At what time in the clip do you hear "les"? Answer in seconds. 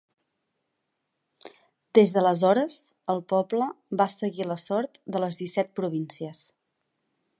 5.25-5.39